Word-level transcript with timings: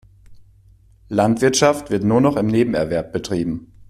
Landwirtschaft 1.09 1.91
wird 1.91 2.03
nur 2.03 2.21
noch 2.21 2.35
im 2.35 2.47
Nebenerwerb 2.47 3.11
betrieben. 3.11 3.71